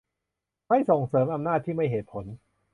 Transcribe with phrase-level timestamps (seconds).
[0.67, 2.25] ไม่ส่งเสริม อำนาจที่ไม่เหตุผล